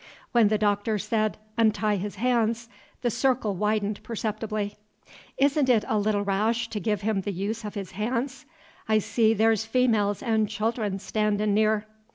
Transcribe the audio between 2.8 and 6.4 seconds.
the circle widened perceptibly. "Isn't it a leetle